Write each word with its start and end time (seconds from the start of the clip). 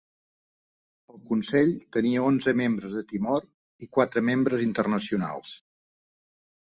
El 1.15 1.19
consell 1.31 1.73
tenia 1.97 2.23
onze 2.29 2.53
membres 2.61 2.95
de 2.99 3.03
Timor 3.11 3.45
i 3.87 3.89
quatre 3.99 4.23
membres 4.31 4.65
internacionals. 4.69 5.53